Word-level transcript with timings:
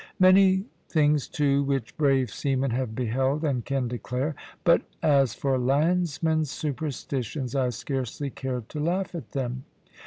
Many 0.19 0.65
things, 0.89 1.27
too, 1.27 1.61
which 1.61 1.95
brave 1.95 2.31
seamen 2.31 2.71
have 2.71 2.95
beheld, 2.95 3.43
and 3.43 3.63
can 3.63 3.87
declare; 3.87 4.33
but 4.63 4.81
as 5.03 5.35
for 5.35 5.59
landsmen's 5.59 6.49
superstitions, 6.49 7.53
I 7.53 7.69
scarcely 7.69 8.31
cared 8.31 8.67
to 8.69 8.79
laugh 8.79 9.13
at 9.13 9.33
them. 9.33 9.63